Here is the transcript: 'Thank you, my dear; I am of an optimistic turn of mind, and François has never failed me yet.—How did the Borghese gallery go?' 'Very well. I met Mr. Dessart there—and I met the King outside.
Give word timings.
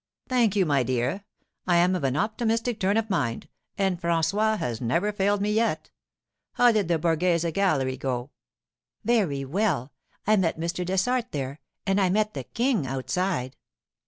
'Thank 0.29 0.55
you, 0.55 0.65
my 0.65 0.81
dear; 0.81 1.25
I 1.67 1.75
am 1.77 1.93
of 1.93 2.03
an 2.03 2.17
optimistic 2.17 2.79
turn 2.79 2.97
of 2.97 3.07
mind, 3.11 3.47
and 3.77 4.01
François 4.01 4.57
has 4.57 4.81
never 4.81 5.11
failed 5.13 5.41
me 5.41 5.51
yet.—How 5.53 6.71
did 6.71 6.87
the 6.87 6.97
Borghese 6.97 7.45
gallery 7.53 7.97
go?' 7.97 8.31
'Very 9.03 9.45
well. 9.45 9.93
I 10.25 10.37
met 10.37 10.59
Mr. 10.59 10.83
Dessart 10.83 11.29
there—and 11.31 12.01
I 12.01 12.09
met 12.09 12.33
the 12.33 12.45
King 12.45 12.87
outside. 12.87 13.55